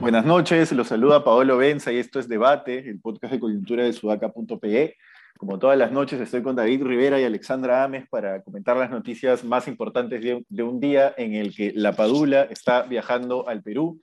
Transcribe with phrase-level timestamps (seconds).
[0.00, 3.92] Buenas noches, los saluda Paolo Benza y esto es Debate, el podcast de coyuntura de
[3.92, 4.96] sudaca.pe.
[5.38, 9.44] Como todas las noches estoy con David Rivera y Alexandra Ames para comentar las noticias
[9.44, 14.00] más importantes de, un día en el que la Padula está viajando al Perú.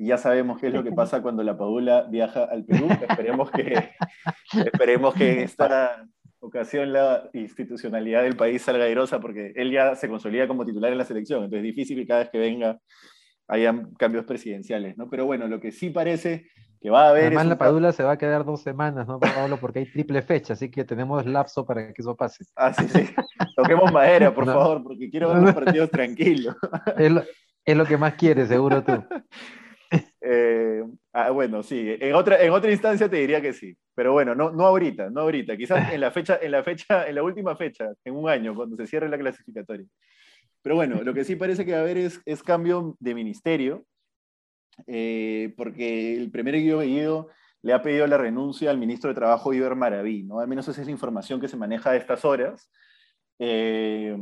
[0.00, 2.88] Y ya sabemos qué es lo que pasa cuando la Padula viaja al Perú.
[3.06, 3.90] Esperemos que,
[4.72, 6.06] esperemos que en esta
[6.38, 10.96] ocasión la institucionalidad del país salga airosa porque él ya se consolida como titular en
[10.96, 11.44] la selección.
[11.44, 12.78] Entonces es difícil que cada vez que venga
[13.46, 15.10] hayan cambios presidenciales, ¿no?
[15.10, 16.46] Pero bueno, lo que sí parece
[16.80, 17.24] que va a haber...
[17.24, 19.58] Además, la Padula se va a quedar dos semanas, ¿no, Pablo?
[19.58, 22.46] Porque hay triple fecha, así que tenemos lapso para que eso pase.
[22.56, 23.14] Ah, sí, sí.
[23.54, 26.56] Toquemos madera, por favor, porque quiero ver los partidos tranquilos.
[27.66, 28.92] Es lo, que más quieres, seguro tú.
[30.20, 31.96] Eh, ah, bueno, sí.
[32.00, 33.76] En otra, en otra instancia te diría que sí.
[33.94, 35.56] Pero bueno, no, no ahorita, no ahorita.
[35.56, 38.76] Quizás en la fecha, en la fecha, en la última fecha, en un año, cuando
[38.76, 39.86] se cierre la clasificatoria.
[40.62, 43.86] Pero bueno, lo que sí parece que va a haber es, es cambio de ministerio,
[44.86, 47.28] eh, porque el primer Guido
[47.62, 50.40] le ha pedido la renuncia al ministro de Trabajo, Iber Maraví, ¿no?
[50.40, 52.70] Al menos esa es la información que se maneja a estas horas.
[53.38, 54.16] Eh,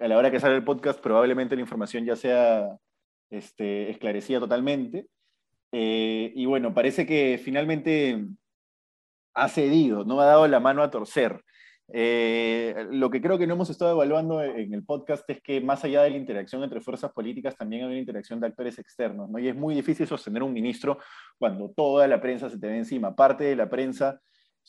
[0.00, 2.68] a la hora que sale el podcast, probablemente la información ya sea
[3.30, 5.06] este, esclarecida totalmente.
[5.72, 8.24] Eh, y bueno, parece que finalmente
[9.34, 11.42] ha cedido, no ha dado la mano a torcer.
[11.92, 15.84] Eh, lo que creo que no hemos estado evaluando en el podcast es que más
[15.84, 19.38] allá de la interacción entre fuerzas políticas, también hay una interacción de actores externos, ¿no?
[19.38, 20.98] Y es muy difícil sostener un ministro
[21.38, 23.16] cuando toda la prensa se te ve encima.
[23.16, 24.20] Parte de la prensa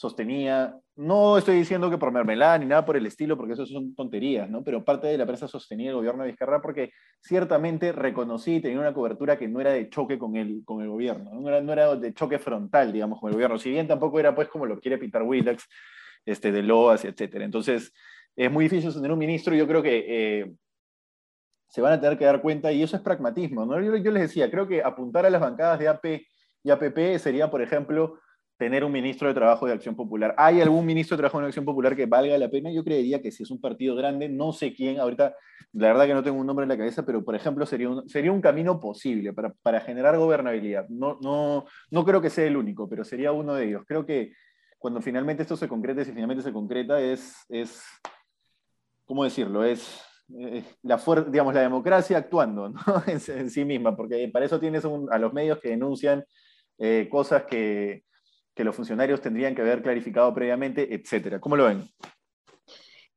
[0.01, 3.93] sostenía, no estoy diciendo que por mermelada ni nada por el estilo, porque eso son
[3.93, 4.63] tonterías, ¿no?
[4.63, 8.79] Pero parte de la prensa sostenía el gobierno de Vizcarra porque ciertamente reconocí y tenía
[8.79, 11.47] una cobertura que no era de choque con el, con el gobierno, ¿no?
[11.47, 13.59] era, no era de choque frontal, digamos, con el gobierno.
[13.59, 15.67] Si bien tampoco era pues como lo quiere pintar Willax,
[16.25, 17.35] este, de LOAS, etc.
[17.35, 17.93] Entonces,
[18.35, 20.51] es muy difícil tener un ministro, yo creo que eh,
[21.67, 23.67] se van a tener que dar cuenta, y eso es pragmatismo.
[23.67, 23.79] ¿no?
[23.79, 26.05] Yo, les decía, creo que apuntar a las bancadas de AP
[26.63, 28.19] y APP sería, por ejemplo,
[28.61, 30.35] tener un ministro de Trabajo de Acción Popular.
[30.37, 32.71] ¿Hay algún ministro de Trabajo de Acción Popular que valga la pena?
[32.71, 35.35] Yo creería que si es un partido grande, no sé quién, ahorita
[35.73, 38.07] la verdad que no tengo un nombre en la cabeza, pero por ejemplo sería un,
[38.07, 40.87] sería un camino posible para, para generar gobernabilidad.
[40.89, 43.81] No, no, no creo que sea el único, pero sería uno de ellos.
[43.87, 44.31] Creo que
[44.77, 47.83] cuando finalmente esto se concreta, si finalmente se concreta, es, es
[49.05, 49.63] ¿cómo decirlo?
[49.63, 50.03] Es
[50.37, 52.79] eh, la, digamos, la democracia actuando ¿no?
[53.07, 56.23] en, sí misma, porque para eso tienes a los medios que denuncian
[56.77, 58.03] eh, cosas que,
[58.55, 61.39] que, los funcionarios tendrían que haber clarificado previamente, etcétera.
[61.39, 61.89] ¿Cómo lo ven?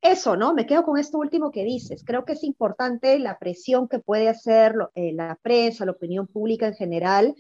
[0.01, 0.53] Eso, ¿no?
[0.53, 2.05] Me quedo con esto último que dices.
[2.05, 6.67] Creo que es importante la presión que puede hacer eh, la prensa, la opinión pública
[6.67, 7.35] en general,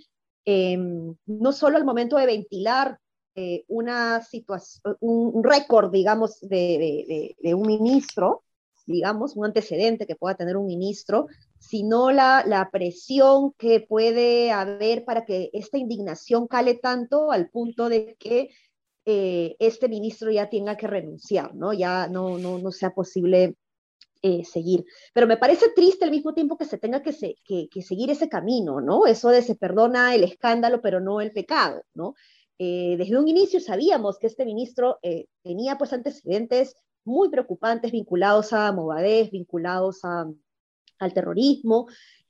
[0.47, 2.99] em, no solo al momento de ventilar
[3.37, 8.45] eh, una situación, un, récord, digamos, de, un ministro,
[8.87, 11.27] digamos, un antecedente que pueda tener un ministro,
[11.67, 17.89] sino la, la presión que puede haber para que esta indignación cale tanto al punto
[17.89, 18.51] de que
[19.07, 21.73] eh, este ministro ya tenga que renunciar, ¿no?
[21.73, 23.57] Ya no, no, no sea posible
[24.23, 24.85] eh, seguir.
[25.13, 27.13] Pero me parece triste al mismo tiempo que se tenga que,
[27.45, 29.07] que, que, seguir ese camino, ¿no?
[29.07, 32.15] Eso de se perdona el escándalo, pero no el pecado, ¿no?
[32.59, 38.53] Eh, desde un inicio sabíamos que este ministro eh, tenía pues antecedentes muy preocupantes vinculados
[38.53, 40.01] a Movadez, vinculados
[40.99, 41.87] al terrorismo,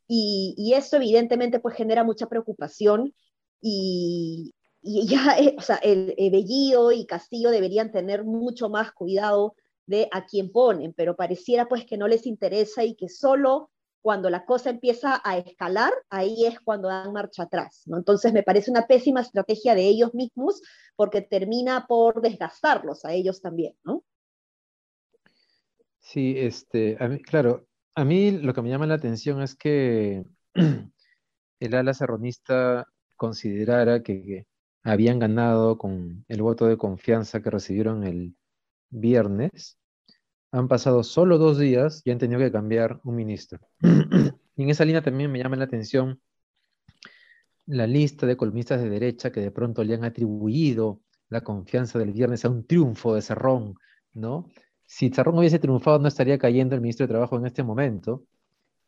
[0.06, 3.14] y, esto evidentemente pues genera mucha preocupación
[3.60, 9.54] y, ya, eh, o sea, el, Bellido y Castillo deberían tener mucho más cuidado
[9.86, 13.70] de a quién ponen, pero pareciera pues que no les interesa y que solo
[14.02, 17.84] cuando la cosa empieza a escalar, ahí es cuando dan marcha atrás.
[17.86, 17.96] ¿no?
[17.96, 20.60] Entonces me parece una pésima estrategia de ellos mismos
[20.94, 23.74] porque termina por desgastarlos a ellos también.
[23.82, 24.04] ¿no?
[26.00, 30.24] Sí, este, claro, a mí lo que me llama la atención es que
[31.60, 34.46] el ala serronista considerara que
[34.82, 38.36] habían ganado con el voto de confianza que recibieron el
[38.90, 39.78] viernes
[40.52, 43.58] han pasado solo dos días y han tenido que cambiar un ministro.
[43.80, 46.20] y en esa línea también me llama la atención
[47.66, 52.12] la lista de columnistas de derecha que de pronto le han atribuido la confianza del
[52.12, 53.74] viernes a un triunfo de Cerrón,
[54.12, 54.48] ¿no?
[54.86, 58.24] Si Cerrón hubiese triunfado no estaría cayendo el ministro de Trabajo en este momento,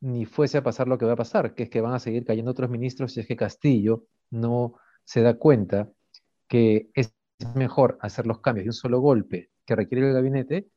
[0.00, 2.24] ni fuese a pasar lo que va a pasar, que es que van a seguir
[2.24, 5.90] cayendo otros ministros si es que Castillo no se da cuenta
[6.48, 7.14] que es
[7.54, 10.68] mejor hacer los cambios de un solo golpe que requiere el gabinete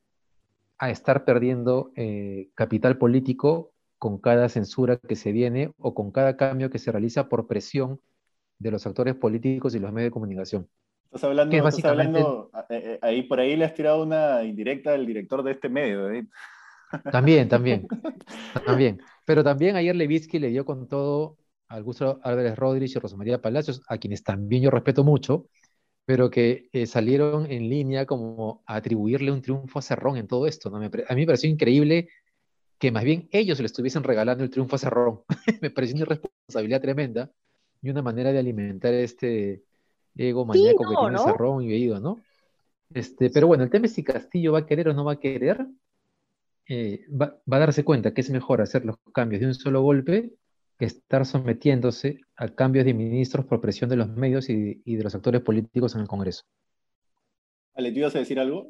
[0.78, 6.36] a estar perdiendo eh, capital político con cada censura que se viene o con cada
[6.36, 8.00] cambio que se realiza por presión
[8.58, 10.68] de los actores políticos y los medios de comunicación.
[11.12, 15.04] Estás hablando, estás hablando eh, eh, ahí por ahí le has tirado una indirecta al
[15.04, 16.08] director de este medio.
[16.08, 16.24] ¿eh?
[17.10, 17.88] También, también,
[18.64, 19.00] también.
[19.24, 21.36] Pero también ayer Levitsky le dio con todo
[21.66, 25.48] a Augusto Álvarez Rodríguez y Rosa María Palacios, a quienes también yo respeto mucho,
[26.04, 30.70] pero que salieron en línea como a atribuirle un triunfo a Cerrón en todo esto.
[30.70, 30.76] ¿no?
[30.76, 32.08] a mí me pareció increíble
[32.78, 35.22] que más bien ellos le estuviesen regalando el triunfo a Cerrón.
[35.60, 37.32] me pareció una irresponsabilidad tremenda
[37.82, 39.64] y una manera de alimentar este,
[40.16, 42.20] ego maníaco que tiene Cerrón y Veído, ¿no?
[42.92, 45.20] Este, pero bueno, el tema es si Castillo va a querer o no va a
[45.20, 45.66] querer.
[46.68, 50.32] Eh, va, a darse cuenta que es mejor hacer los cambios de un solo golpe
[50.78, 55.14] que estar sometiéndose a cambios de ministros por presión de los medios y, de los
[55.14, 56.44] actores políticos en el Congreso.
[57.74, 58.68] Ale, ¿tú ibas a decir algo?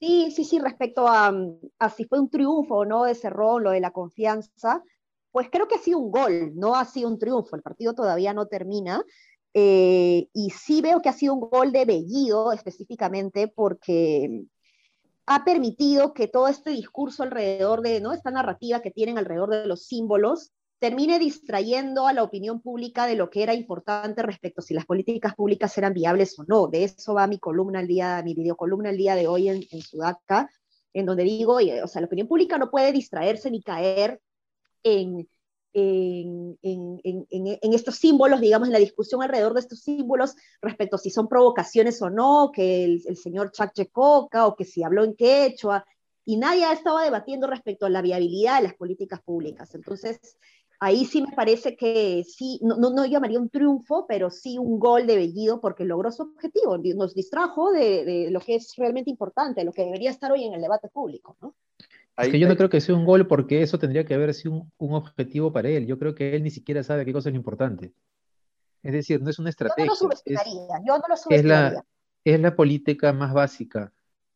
[0.00, 1.32] Sí, sí, sí, respecto a,
[1.78, 4.82] a, si fue un triunfo o no de Cerrón, lo de la confianza,
[5.30, 8.32] pues creo que ha sido un gol, no ha sido un triunfo, el partido todavía
[8.32, 9.04] no termina,
[9.54, 14.46] eh, y sí veo que ha sido un gol de Bellido específicamente porque
[15.26, 18.12] ha permitido que todo este discurso alrededor de, ¿no?
[18.12, 23.14] Esta narrativa que tienen alrededor de los símbolos termine distrayendo a la opinión pública de
[23.14, 26.66] lo que era importante respecto a si las políticas públicas eran viables o no.
[26.66, 29.80] De eso va mi columna el día, mi videocolumna el día de hoy en, en
[29.80, 30.50] Sudaca,
[30.92, 34.20] en donde digo, o sea, la opinión pública no puede distraerse ni caer
[34.82, 35.26] en
[35.74, 41.28] en, estos símbolos, digamos, en la discusión alrededor de estos símbolos respecto a si son
[41.28, 45.84] provocaciones o no, que el, señor Chachecoca o que si habló en quechua,
[46.24, 49.74] y nadie estaba debatiendo respecto a la viabilidad de las políticas públicas.
[49.74, 50.38] Entonces,
[50.80, 55.06] ahí sí me parece que sí, no, no, llamaría un triunfo, pero sí un gol
[55.06, 59.64] de Bellido porque logró su objetivo, nos distrajo de, de lo que es realmente importante,
[59.64, 61.54] lo que debería estar hoy en el debate público, ¿no?
[62.16, 64.68] Es que yo no creo que sea un gol porque eso tendría que haber sido
[64.78, 65.86] un, objetivo para él.
[65.86, 67.92] Yo creo que él ni siquiera sabe qué cosa es lo importante.
[68.82, 69.86] Es decir, no es una estrategia.
[69.86, 70.22] Yo no lo es,
[70.86, 71.84] yo no lo es, la,
[72.22, 73.92] es la política más básica,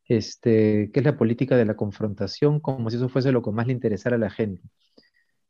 [0.07, 3.67] este, que es la política de la confrontación, como si eso fuese lo que más
[3.67, 4.63] le interesara a la gente.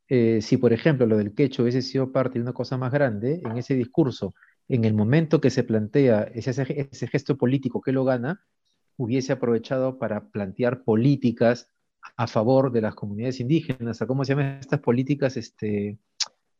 [0.07, 3.41] Eh, si, por ejemplo, lo del quecho hubiese sido parte de una cosa más grande,
[3.43, 4.35] en ese discurso,
[4.67, 6.51] en el momento que se plantea ese,
[6.91, 8.43] ese gesto político que lo gana,
[8.97, 11.71] hubiese aprovechado para plantear políticas
[12.15, 15.97] a favor de las comunidades indígenas, a cómo se llaman estas políticas este,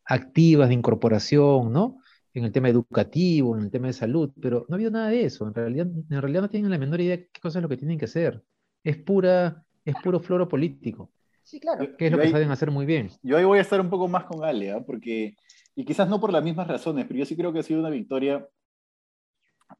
[0.06, 1.97] activas de incorporación, ¿no?
[2.33, 5.25] En el tema educativo, en el tema de salud, pero no ha habido nada de
[5.25, 5.47] eso.
[5.47, 7.77] En realidad, en realidad no tienen la menor idea de qué cosa es lo que
[7.77, 8.44] tienen que hacer.
[8.83, 11.12] Es pura, es puro floro político.
[11.44, 11.97] Sí, claro.
[11.97, 13.09] Que es lo que saben hacer muy bien.
[13.24, 14.83] Yo ahí voy a estar un poco más con Ale, ¿ah?
[14.86, 15.36] porque,
[15.75, 17.89] y quizás no por las mismas razones, pero yo sí creo que ha sido una
[17.89, 18.47] victoria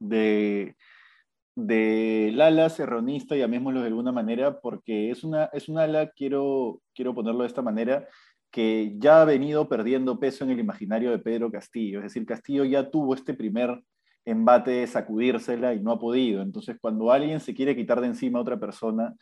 [0.00, 0.74] de,
[1.54, 7.14] del ala serronista, llamémoslo de alguna manera, porque es, una, es un ala, quiero, quiero
[7.14, 8.06] ponerlo de esta manera,
[8.50, 11.98] que ya ha venido perdiendo peso en el imaginario de Pedro Castillo.
[11.98, 13.82] Es decir, Castillo ya tuvo este primer
[14.24, 16.42] embate de sacudírsela y no ha podido.
[16.42, 19.14] Entonces, cuando alguien se quiere quitar de encima a otra persona,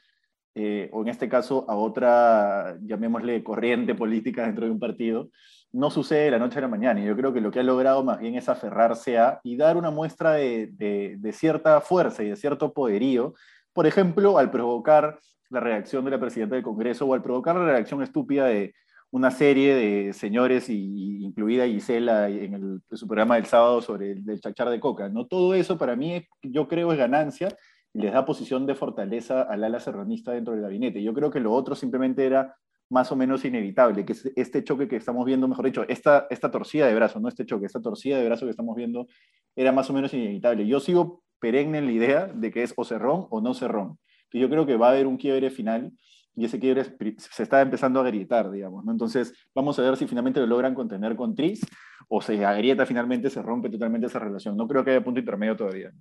[0.54, 5.30] eh, o en este caso a otra, llamémosle, corriente política dentro de un partido,
[5.72, 7.00] no sucede de la noche a la mañana.
[7.00, 9.76] Y yo creo que lo que ha logrado más bien es aferrarse a y dar
[9.76, 13.34] una muestra de, cierta fuerza y de cierto poderío,
[13.72, 15.18] por ejemplo, al provocar
[15.50, 18.74] la reacción de la presidenta del Congreso o al provocar la reacción estúpida de
[19.10, 24.40] una serie de señores, y, incluida Gisela en, el, su programa del sábado sobre el,
[24.40, 25.08] chachar de coca.
[25.08, 25.26] ¿no?
[25.26, 27.48] Todo eso para mí, yo creo, es ganancia
[27.94, 31.02] y les da posición de fortaleza al ala serranista dentro del gabinete.
[31.02, 32.54] Yo creo que lo otro simplemente era
[32.90, 36.86] más o menos inevitable, que este choque que estamos viendo, mejor dicho, esta, esta torcida
[36.86, 39.06] de brazo, no este choque, esta torcida de brazo que estamos viendo
[39.54, 40.66] era más o menos inevitable.
[40.66, 43.98] Yo sigo perenne en la idea de que es o cerrón o no cerrón,
[44.30, 45.92] que yo creo que va a haber un quiebre final
[46.34, 46.84] y ese quiebre
[47.16, 48.92] se está empezando a agrietar, digamos, ¿no?
[48.92, 51.60] Entonces, vamos a ver si finalmente lo logran contener con Tris
[52.08, 54.56] o se agrieta finalmente, se rompe totalmente esa relación.
[54.56, 55.92] No creo que haya punto intermedio todavía.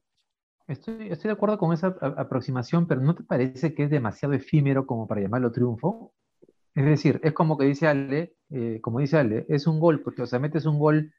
[0.68, 4.86] Estoy, estoy de acuerdo con esa aproximación, pero ¿no te parece que es demasiado efímero
[4.86, 6.14] como para llamarlo triunfo?
[6.78, 10.22] Es decir, es como que dice Ale, eh, como dice Ale, es un gol, porque
[10.22, 11.12] o sea, metes un gol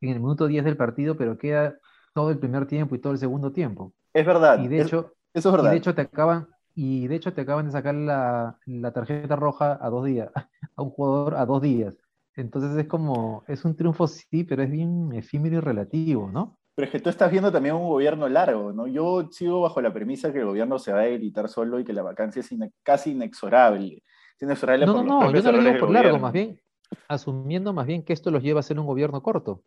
[0.00, 1.76] en el minuto 10 del partido, pero queda
[2.14, 3.92] todo el primer tiempo y todo el segundo tiempo.
[4.14, 4.58] Es verdad.
[4.64, 5.68] Y de hecho, eso es verdad.
[5.68, 8.56] Y de hecho te acaban, y de hecho te acaban de sacar la,
[8.94, 10.30] tarjeta roja a dos días,
[10.76, 11.94] a un jugador a dos días.
[12.34, 16.56] Entonces es como, es un triunfo sí, pero es bien efímero y relativo, ¿no?
[16.74, 18.86] Pero es que tú estás viendo también un gobierno largo, ¿no?
[18.86, 21.92] Yo sigo bajo la premisa que el gobierno se va a debilitar solo y que
[21.92, 22.48] la vacancia es
[22.82, 24.02] casi inexorable
[24.46, 26.60] no, no, no, yo no lo digo por largo, más bien,
[27.08, 29.62] asumiendo más bien que esto los lleva a ser un gobierno corto.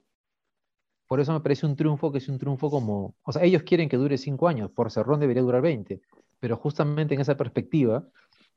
[1.07, 3.87] Por eso me parece un triunfo que es un triunfo como, o sea, ellos quieren
[3.87, 6.01] que dure cinco años, por Cerrón debería durar 20,
[6.39, 8.03] pero justamente en esa perspectiva,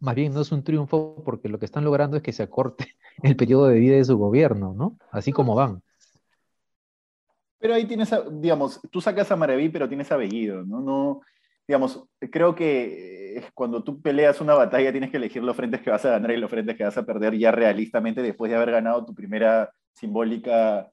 [0.00, 2.96] más bien no es un triunfo porque lo que están logrando es que se acorte
[3.22, 4.96] el periodo de vida de su gobierno, ¿no?
[5.10, 5.82] Así como van.
[7.60, 10.80] Pero ahí tienes, digamos, tú sacas a Maraví, pero tienes a Bellido, ¿no?
[10.80, 11.20] No,
[11.68, 16.04] digamos, creo que cuando tú peleas una batalla tienes que elegir los frentes que vas
[16.04, 19.04] a ganar y los frentes que vas a perder ya realistamente después de haber ganado
[19.04, 20.90] tu primera simbólica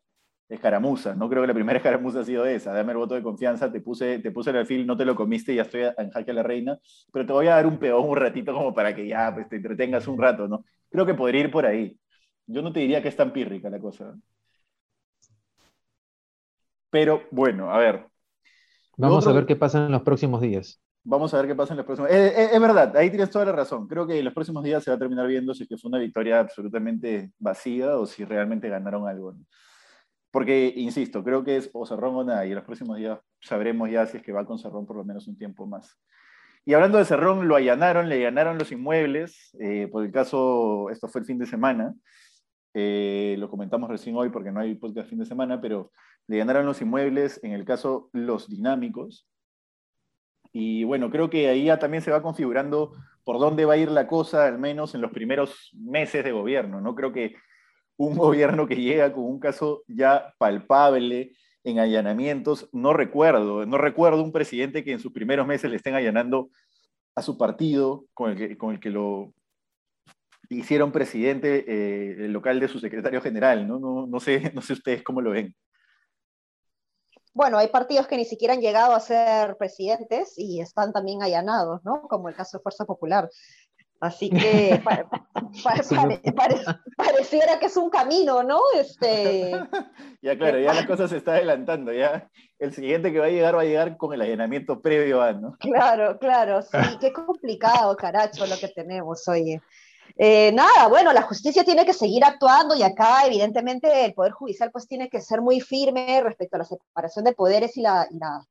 [0.50, 1.16] escaramuza.
[1.16, 2.74] No creo que la primera escaramuza ha sido esa.
[2.74, 5.54] Dame el voto de confianza, te puse, te puse el alfil, no te lo comiste
[5.54, 6.78] y ya estoy en jaque a la reina,
[7.12, 9.58] pero te voy a dar un peón un ratito como para que ya pues, te
[9.58, 10.66] entretengas un rato, ¿no?
[10.90, 11.98] Creo que podría ir por ahí.
[12.48, 14.16] Yo no te diría que es tan pírrica la cosa.
[16.90, 18.08] Pero bueno, a ver.
[18.98, 20.82] Vamos a ver qué pasa en los próximos días.
[21.04, 22.22] Vamos a ver qué pasa en los próximos días.
[22.22, 23.88] Eh, eh, es, verdad, ahí tienes toda la razón.
[23.88, 26.40] Creo que en los próximos días se va a terminar viendo si fue una victoria
[26.40, 29.36] absolutamente vacía o si realmente ganaron algo.
[30.32, 33.90] Porque, insisto, creo que es o Cerrón o nada, y en los próximos días sabremos
[33.90, 35.98] ya si es que va con Cerrón por lo menos un tiempo más.
[36.66, 41.08] Y hablando de Cerrón, lo allanaron, le allanaron los inmuebles, eh, por el caso, esto
[41.08, 41.94] fue el fin de semana,
[42.78, 45.94] eh, lo comentamos recién hoy porque no hay podcast fin de semana, pero
[46.28, 49.30] le ganaron los inmuebles, en el caso los dinámicos.
[50.52, 52.92] Y bueno, creo que ahí también se va configurando
[53.24, 56.82] por dónde va a ir la cosa, al menos en los primeros meses de gobierno.
[56.82, 57.36] No creo que
[57.96, 61.32] un gobierno que llega con un caso ya palpable
[61.64, 65.96] en allanamientos, no recuerdo, no recuerdo un presidente que en sus primeros meses le estén
[65.96, 66.50] allanando
[67.16, 69.34] a su partido con el que, con el que lo
[70.50, 73.80] hicieron presidente eh, el local de su secretario general, ¿no?
[73.80, 75.56] No, no, sé, no sé ustedes cómo lo ven.
[77.34, 81.84] Bueno, hay partidos que ni siquiera han llegado a ser presidentes y están también allanados,
[81.84, 82.04] ¿no?
[82.04, 83.30] Como el caso de Fuerza Popular.
[84.00, 84.82] Así que
[86.98, 88.60] pareciera que es un camino, ¿no?
[88.76, 89.52] Este...
[90.22, 93.56] ya claro, ya la cosa se está adelantando, ya el siguiente que va a llegar
[93.56, 95.56] va a llegar con el allanamiento previo a, ¿no?
[95.60, 99.62] Claro, claro, sí, qué complicado, caracho, lo que tenemos, oye.
[100.18, 104.72] Eh, nada, bueno, la justicia tiene que seguir actuando y acá evidentemente el Poder Judicial
[104.72, 108.08] pues tiene que ser muy firme respecto a la separación de poderes y, la,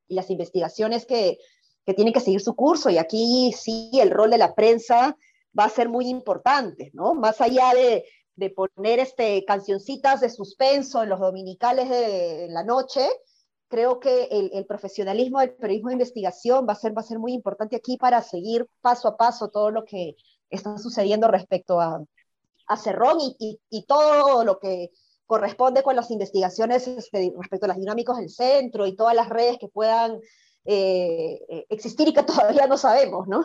[0.08, 1.38] y, las investigaciones que,
[1.87, 5.16] que, tienen que seguir su curso y aquí sí el rol de la prensa
[5.58, 7.14] va a ser muy importante, ¿no?
[7.14, 8.04] Más allá de,
[8.37, 13.08] de poner este, cancioncitas de suspenso en los dominicales de la noche,
[13.68, 17.18] creo que el, el, profesionalismo del periodismo de investigación va a, ser, va a ser
[17.18, 20.16] muy importante aquí para seguir paso a paso todo lo que
[20.50, 22.02] está sucediendo respecto a,
[22.66, 24.90] a Cerrón y, y, todo lo que
[25.26, 29.58] corresponde con las investigaciones este, respecto a las dinámicas del centro y todas las redes
[29.58, 30.18] que puedan
[30.64, 33.44] eh, existir y que todavía no sabemos, ¿no?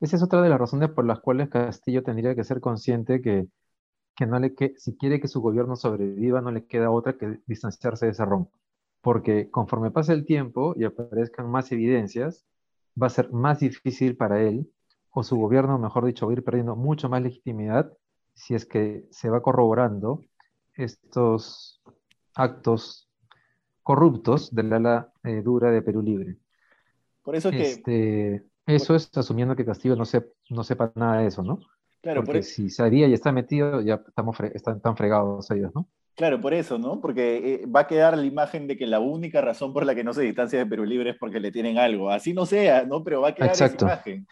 [0.00, 3.46] Esa es otra de las razones por las cuales Castillo tendría que ser consciente que,
[4.16, 7.38] que, no le que si quiere que su gobierno sobreviva, no le queda otra que
[7.46, 8.48] distanciarse de Cerrón.
[9.00, 12.44] Porque conforme pase el tiempo y aparezcan más evidencias,
[13.00, 14.68] va a ser más difícil para él
[15.12, 17.92] o su gobierno, mejor dicho, va a ir perdiendo mucho más legitimidad
[18.34, 20.24] si es que se va corroborando
[20.74, 21.82] estos
[22.34, 23.10] actos
[23.82, 26.36] corruptos del ala eh, dura de Perú Libre.
[27.22, 27.62] Por eso que...
[27.62, 30.04] Este, eso es asumiendo que Castillo no,
[30.50, 31.60] no sepa nada de eso, ¿no?
[32.00, 35.88] Claro, Porque si sabía y está metido, ya estamos están tan fregados ellos, ¿no?
[36.14, 37.00] Claro, por eso, ¿no?
[37.00, 40.04] Porque eh, va a quedar la imagen de que la única razón por la que
[40.04, 42.10] no se distancia de Perú Libre es porque le tienen algo.
[42.10, 43.02] Así no sea, ¿no?
[43.04, 44.26] Pero va a quedar esa imagen.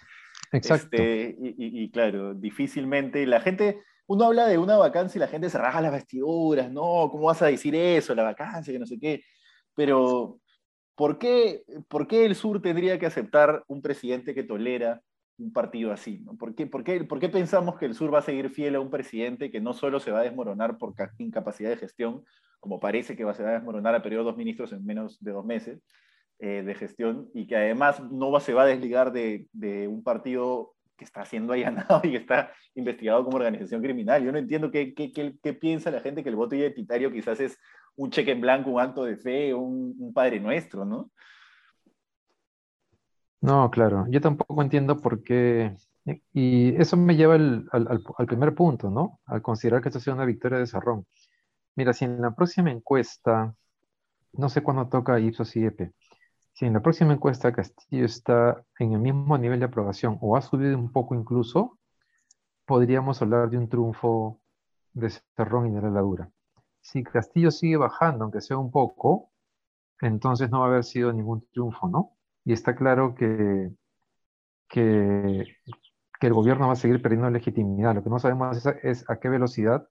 [0.53, 0.97] Exacto.
[0.97, 5.59] Este, y, claro, difícilmente la gente, uno habla de una vacancia y la gente se
[5.59, 8.15] raja las vestiduras, no, ¿cómo vas a decir eso?
[8.15, 9.23] La vacancia, que no sé qué.
[9.75, 10.41] Pero,
[10.97, 15.01] ¿por qué, ¿por qué el sur tendría que aceptar un presidente que tolera
[15.39, 16.21] un partido así?
[16.25, 16.37] ¿no?
[16.37, 18.81] ¿Por, qué, por, qué, ¿Por qué pensamos que el sur va a seguir fiel a
[18.81, 22.25] un presidente que no solo se va a desmoronar por incapacidad de gestión,
[22.59, 25.31] como parece que va, se va a desmoronar a periodo dos ministros en menos de
[25.31, 25.81] dos meses,
[26.43, 29.47] eh, de gestión y que además no se va a desligar de,
[29.89, 34.25] un partido que está siendo allanado y que está investigado como organización criminal.
[34.25, 37.59] Yo no entiendo qué, qué, piensa la gente que el voto identitario quizás es
[37.95, 41.11] un cheque en blanco, un acto de fe, un, un Padre Nuestro, ¿no?
[43.43, 45.75] No, claro, yo tampoco entiendo por qué,
[46.33, 49.21] y eso me lleva al, al, al, primer punto, ¿no?
[49.27, 51.07] Al considerar que esto sea una victoria de Sarrón.
[51.77, 53.55] Mira, si en la próxima encuesta,
[54.33, 55.93] no sé cuándo toca Ipsos y EPE,
[56.61, 60.43] si en la próxima encuesta Castillo está en el mismo nivel de aprobación o ha
[60.43, 61.79] subido un poco incluso,
[62.67, 64.43] podríamos hablar de un triunfo
[64.93, 66.31] de Cerrón y de la Ladura.
[66.83, 69.31] Si Castillo sigue bajando, aunque sea un poco,
[70.03, 72.19] entonces no va a haber sido ningún triunfo, ¿no?
[72.45, 73.71] Y está claro que,
[74.69, 75.47] que,
[76.21, 77.95] el gobierno va a seguir perdiendo legitimidad.
[77.95, 79.89] Lo que no sabemos es, es a qué velocidad,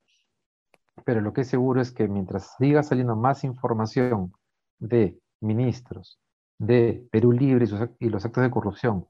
[1.04, 4.34] pero lo que es seguro es que mientras siga saliendo más información
[4.78, 6.20] de ministros,
[6.60, 7.66] de Perú Libre
[8.00, 9.08] y, los actos de corrupción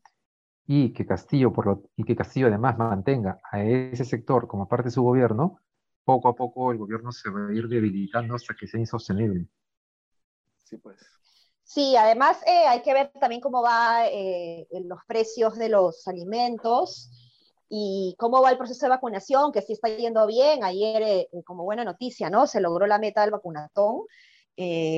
[0.65, 4.85] y que Castillo por lo, y que Castillo además mantenga a ese sector como parte
[4.85, 5.59] de su gobierno,
[6.05, 9.47] poco a poco el gobierno se va a ir debilitando hasta que sea insostenible.
[10.63, 10.99] Sí, pues.
[11.63, 17.11] Sí, además eh, hay que ver también cómo va eh, los precios de los alimentos
[17.69, 20.63] y cómo va el proceso de vacunación, que sí está yendo bien.
[20.63, 22.47] Ayer, eh, como buena noticia, ¿no?
[22.47, 24.01] Se logró la meta del vacunatón.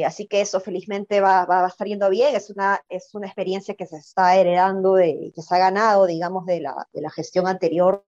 [0.05, 2.35] Así que eso felizmente va, va, a estar bien.
[2.35, 6.45] Es una, es una experiencia que se está heredando, de, que se ha ganado, digamos,
[6.45, 8.03] de la, de la gestión anterior.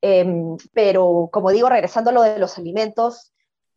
[0.00, 3.32] Em, pero, como digo, regresando a lo de los alimentos,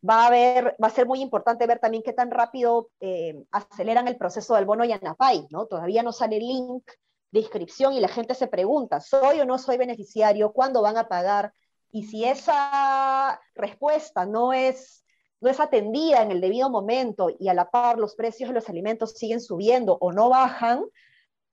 [0.08, 4.08] va a, ver, va a ser muy importante ver también qué tan rápido eh, aceleran
[4.08, 5.66] el proceso del bono Yanapay, ¿no?
[5.66, 6.90] Todavía no sale el link
[7.32, 10.52] de inscripción y la gente se pregunta, ¿soy o no soy beneficiario?
[10.52, 11.52] ¿Cuándo van a pagar?
[11.92, 15.04] Y si esa respuesta no es,
[15.40, 18.68] no es atendida en el debido momento y a la par los precios de los
[18.68, 20.84] alimentos siguen subiendo o no bajan,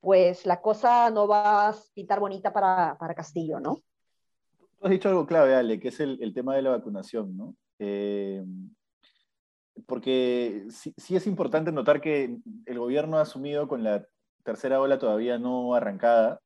[0.00, 3.80] pues la cosa no va a pintar bonita para, para Castillo, ¿no?
[4.78, 7.56] Tú has dicho algo clave, Ale, que es el, tema de la vacunación, ¿no?
[7.78, 8.44] Eh,
[9.86, 14.06] porque sí, es importante notar que el gobierno ha asumido con la
[14.44, 16.40] tercera ola todavía no arrancada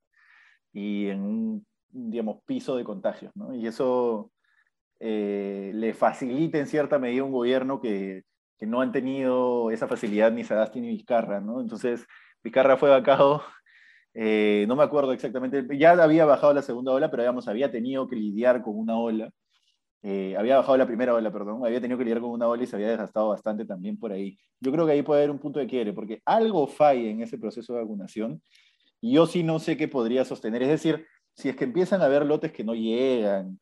[0.72, 3.54] y en un, digamos, piso de contagios, ¿no?
[3.54, 4.30] Y eso
[5.04, 8.22] eh, le facilita en cierta medida un gobierno que,
[8.56, 11.60] que, no han tenido esa facilidad ni Sadasti ni Vizcarra, ¿no?
[11.60, 12.06] Entonces,
[12.44, 13.42] Vizcarra fue vacado,
[14.14, 18.06] eh, no me acuerdo exactamente, ya había bajado la segunda ola, pero digamos, había tenido
[18.06, 19.32] que lidiar con una ola.
[20.04, 22.66] Eh, había bajado la primera ola, perdón, había tenido que lidiar con una ola y
[22.66, 24.38] se había desgastado bastante también por ahí.
[24.60, 27.38] Yo creo que ahí puede haber un punto de quiebre, porque algo falla en ese
[27.38, 28.40] proceso de vacunación
[29.00, 30.62] y yo sí no sé qué podría sostener.
[30.62, 33.58] Es decir, si es que empiezan a haber lotes que no llegan,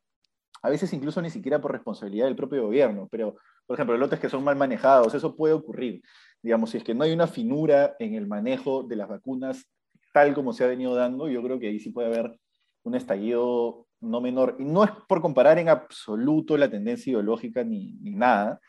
[0.61, 4.29] a veces incluso ni siquiera por responsabilidad del propio gobierno, pero, por ejemplo, lotes que
[4.29, 6.01] son mal manejados, eso puede ocurrir.
[6.41, 9.67] Digamos, si es que no hay una finura en el manejo de las vacunas
[10.13, 12.37] tal como se ha venido dando, yo creo que ahí sí puede haber
[12.83, 14.57] un estallido no menor.
[14.59, 18.59] Y no es por comparar en absoluto la tendencia ideológica ni, ni nada,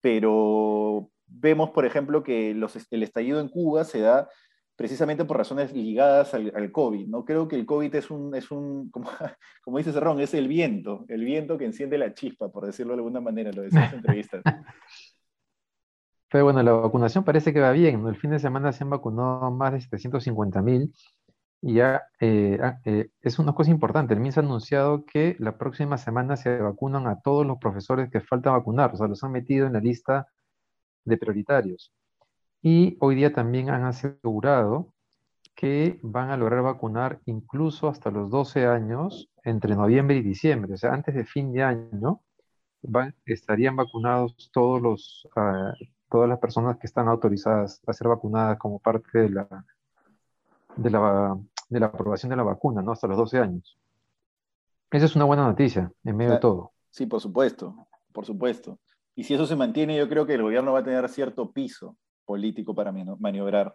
[0.00, 4.28] pero vemos, por ejemplo, que los, el estallido en Cuba se da
[4.80, 7.06] precisamente por razones ligadas al, COVID.
[7.06, 7.22] ¿no?
[7.26, 9.10] Creo que el COVID es un, es un como,
[9.62, 13.00] como dice Cerrón, es el viento, el viento que enciende la chispa, por decirlo de
[13.00, 14.42] alguna manera, lo decía en entrevistas.
[16.30, 18.06] Pero bueno, la vacunación parece que va bien.
[18.06, 20.94] El fin de semana se han vacunado más de 750 mil
[21.60, 24.14] y ya eh, ah, eh, es una cosa importante.
[24.14, 28.22] El MINS ha anunciado que la próxima semana se vacunan a todos los profesores que
[28.22, 30.26] falta vacunar, o sea, los han metido en la lista
[31.04, 31.92] de prioritarios.
[32.62, 34.92] Y hoy día también han asegurado
[35.54, 40.76] que van a lograr vacunar incluso hasta los 12 años entre noviembre y diciembre, o
[40.76, 42.20] sea, antes de fin de año
[43.26, 45.72] estarían vacunados todos los, uh,
[46.10, 49.64] todas las personas que están autorizadas a ser vacunadas como parte de la,
[50.76, 52.92] de la, de la aprobación de la vacuna, ¿no?
[52.92, 53.78] Hasta los 12 años.
[54.90, 56.72] Esa es una buena noticia en medio de todo.
[56.90, 58.78] Sí, por supuesto, por supuesto.
[59.14, 61.96] Y si eso se mantiene, yo creo que el gobierno va a tener cierto piso
[62.30, 63.74] político para maniobrar.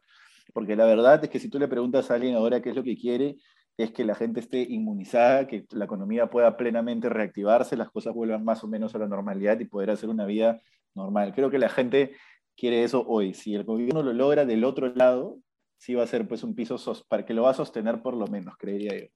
[0.54, 2.84] Porque la verdad es que si tú le preguntas a alguien ahora qué es lo
[2.84, 3.36] que quiere,
[3.76, 8.46] es que la gente esté inmunizada, que la economía pueda plenamente reactivarse, las cosas vuelvan
[8.46, 10.62] más o menos a la normalidad y poder hacer una vida
[10.94, 11.34] normal.
[11.36, 12.15] Creo que la gente
[12.56, 13.34] quiere eso hoy.
[13.34, 15.39] Si el gobierno lo logra del otro lado,
[15.78, 16.78] sí va a ser pues un piso
[17.10, 19.08] para que lo va a sostener por lo menos, creería yo.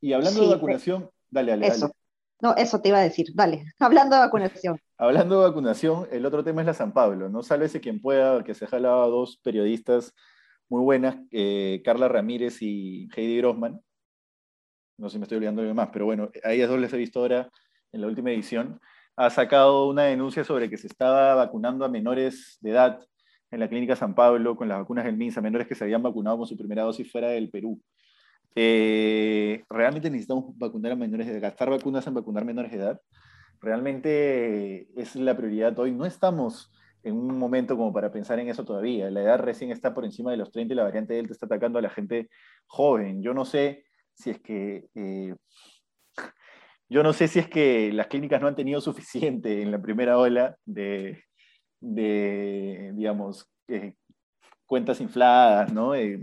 [0.00, 1.90] Y hablando de vacunación, dale, dale, eso.
[2.40, 4.78] No, eso te iba a decir, dale, hablando de vacunación.
[4.96, 7.40] Hablando de vacunación, el otro tema es la San Pablo, ¿no?
[7.40, 10.14] ese quien pueda, que se jalaba dos periodistas
[10.68, 13.80] muy buenas, eh, Carla Ramírez y Heidi Grossman.
[14.98, 17.20] No sé me estoy olvidando de más, pero bueno, a ellas dos les he visto
[17.20, 17.50] ahora
[17.92, 18.80] en la última edición.
[19.16, 23.00] Ha sacado una denuncia sobre que se estaba vacunando a menores de edad
[23.50, 26.38] en la Clínica San Pablo con las vacunas del MINSA, menores que se habían vacunado
[26.38, 27.80] con su primera dosis fuera del Perú.
[28.54, 33.00] Eh, ¿Realmente necesitamos vacunar a menores de edad, gastar vacunas en vacunar menores de edad?
[33.60, 35.92] Realmente es la prioridad hoy.
[35.92, 39.10] No estamos en un momento como para pensar en eso todavía.
[39.10, 41.78] La edad recién está por encima de los 30 y la variante Delta está atacando
[41.78, 42.28] a la gente
[42.66, 43.22] joven.
[43.22, 43.84] Yo no sé
[44.14, 44.88] si es que...
[44.94, 45.34] Eh,
[46.88, 50.18] yo no sé si es que las clínicas no han tenido suficiente en la primera
[50.18, 51.22] ola de,
[51.80, 53.94] de digamos, eh,
[54.70, 55.96] cuentas infladas, ¿no?
[55.96, 56.16] Eh,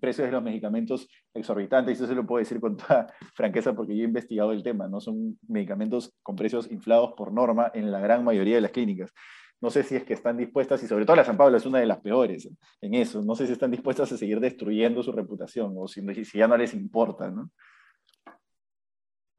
[0.00, 4.04] precios de los medicamentos exorbitantes, eso se lo puedo decir con toda franqueza porque yo
[4.04, 5.02] he investigado el tema, ¿no?
[5.02, 9.12] Son medicamentos con precios inflados por norma en la gran mayoría de las clínicas.
[9.60, 11.78] No sé si es que están dispuestas, y sobre todo la San Pablo es una
[11.78, 12.48] de las peores
[12.80, 16.38] en eso, no sé si están dispuestas a seguir destruyendo su reputación o si, si
[16.38, 17.50] ya no les importa, ¿no?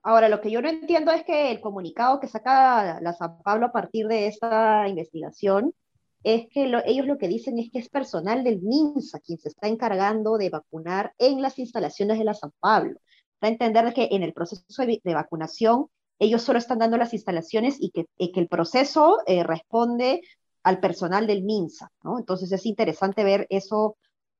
[0.03, 3.67] Ahora, lo que yo no entiendo es que el comunicado que saca la San Pablo
[3.67, 5.73] a partir de esta investigación
[6.23, 9.67] es que ellos lo que dicen es que es personal del MINSA quien se está
[9.67, 12.99] encargando de vacunar en las instalaciones de la San Pablo.
[13.41, 15.87] a entender que en el proceso de, vacunación
[16.19, 20.21] ellos solo están dando las instalaciones y que, el proceso eh, responde
[20.63, 21.91] al personal del MINSA.
[22.19, 23.97] Entonces es interesante ver eso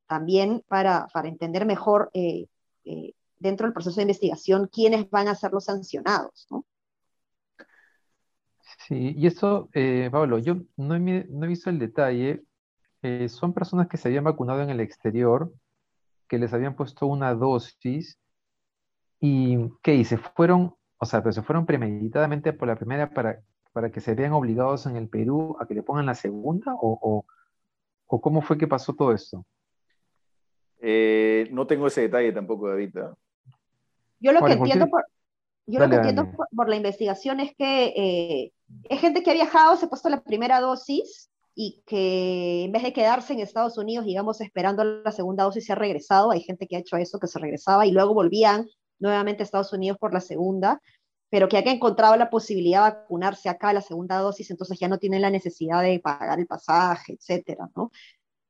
[0.07, 2.45] también para, para entender mejor eh,
[2.85, 6.47] eh, dentro del proceso de investigación quiénes van a ser los sancionados.
[8.91, 12.43] Sí, y eso, eh, Pablo, yo no he, no he, visto el detalle.
[13.29, 15.49] son personas que se habían vacunado en el exterior,
[16.27, 18.19] que les habían puesto una dosis
[19.21, 20.17] y ¿qué hice?
[20.17, 23.39] Fueron, o sea, pero se fueron premeditadamente por la primera para,
[23.71, 27.23] para que se vean obligados en el Perú a que le pongan la segunda o,
[28.07, 29.45] o, cómo fue que pasó todo esto?
[30.81, 32.97] Eh, no tengo ese detalle tampoco, David.
[34.19, 35.05] Yo lo que entiendo por,
[35.65, 38.51] yo lo que entiendo por, la investigación es que eh,
[38.89, 42.83] es gente que ha viajado, se ha puesto la primera dosis y que en vez
[42.83, 46.31] de quedarse en Estados Unidos, digamos, esperando la segunda dosis, se ha regresado.
[46.31, 48.67] Hay gente que ha hecho eso, que se regresaba y luego volvían
[48.99, 50.81] nuevamente a Estados Unidos por la segunda,
[51.29, 54.97] pero que ha encontrado la posibilidad de vacunarse acá la segunda dosis, entonces ya no
[54.99, 57.91] tienen la necesidad de pagar el pasaje, etcétera, ¿no?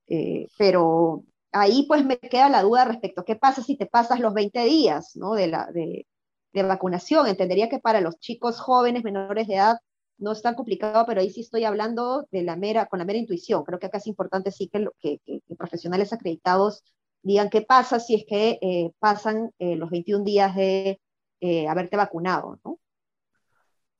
[0.07, 4.19] Eh, pero ahí pues me queda la duda respecto a qué pasa si te pasas
[4.19, 5.33] los 20 días, ¿no?
[5.33, 6.07] De, la, de,
[6.53, 7.27] de vacunación.
[7.27, 9.77] Entendería que para los chicos jóvenes menores de edad
[10.21, 13.19] no es tan complicado, pero ahí sí estoy hablando de la mera, con la mera
[13.19, 13.63] intuición.
[13.63, 16.83] Creo que acá es importante sí que, que, que profesionales acreditados
[17.23, 20.99] digan qué pasa si es que eh, pasan eh, los 21 días de
[21.39, 22.79] eh, haberte vacunado, ¿no?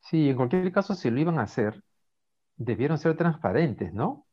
[0.01, 1.83] Sí, en cualquier caso, si lo iban a hacer,
[2.55, 4.25] debieron ser transparentes, ¿no?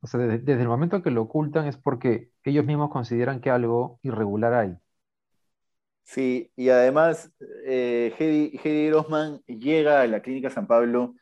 [0.00, 4.00] O sea, desde, el momento que lo ocultan es porque ellos mismos consideran que algo
[4.02, 4.76] irregular hay.
[6.04, 7.32] Sí, y además,
[7.66, 11.14] eh, Hedy Grossman llega a la Clínica San Pablo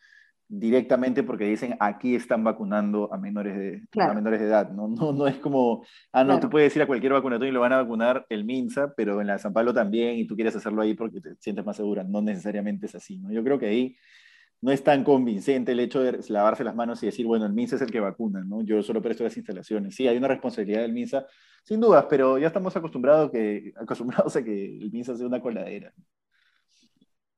[0.53, 4.71] directamente porque dicen aquí están vacunando a menores de, menores de edad.
[4.71, 4.89] ¿no?
[4.89, 7.73] No, no es como, ah, no, tú puedes ir a cualquier vacunatorio y lo van
[7.73, 10.95] a vacunar el MINSA, pero en la San Pablo también y tú quieres hacerlo ahí
[10.95, 12.03] porque te sientes más segura.
[12.03, 13.19] No necesariamente es así.
[13.19, 13.31] ¿no?
[13.31, 13.97] Yo creo que ahí
[14.63, 17.77] no es tan convincente el hecho de lavarse las manos y decir, bueno, el MINSA
[17.77, 18.63] es el que vacuna, ¿no?
[18.63, 19.95] Yo solo presto las instalaciones.
[19.95, 21.27] Sí, hay una responsabilidad del MINSA,
[21.65, 25.93] sin dudas, pero ya estamos acostumbrados, que, acostumbrados a que el MINSA sea una coladera.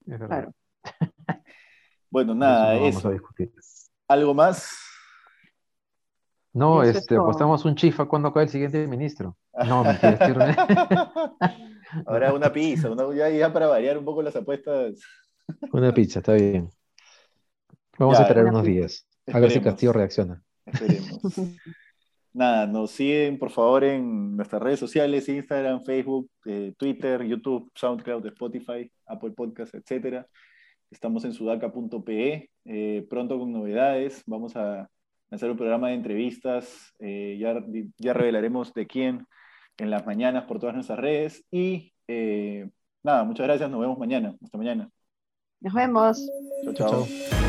[0.06, 0.52] Es verdad.
[2.10, 3.10] Bueno, nada, eso.
[4.06, 4.76] ¿Algo más?
[6.52, 9.38] No, este, apostamos un chifa cuando cae el siguiente ministro.
[9.66, 9.82] No,
[12.06, 15.00] Ahora una pizza, ya, para variar un poco las apuestas.
[15.72, 16.68] Una pizza, está bien.
[18.02, 19.06] Vamos a esperar unos días.
[19.32, 20.42] A ver si Castillo reacciona.
[20.66, 21.20] Esperemos.
[22.34, 28.26] Nada, nos siguen por favor en nuestras redes sociales, Instagram, Facebook, eh, Twitter, YouTube, SoundCloud,
[28.26, 30.26] Spotify, Apple Podcasts, etcétera.
[30.90, 34.22] Estamos en sudaca.pe, eh, pronto con novedades.
[34.26, 34.88] Vamos a
[35.30, 36.92] hacer un programa de entrevistas.
[36.98, 37.62] Eh, ya,
[37.98, 39.26] ya revelaremos de quién
[39.78, 41.44] en las mañanas por todas nuestras redes.
[41.50, 42.68] Y eh,
[43.04, 43.70] nada, muchas gracias.
[43.70, 44.34] Nos vemos mañana.
[44.42, 44.90] Hasta mañana.
[45.60, 46.28] Nos vemos.
[46.74, 47.06] chao.
[47.06, 47.41] chao.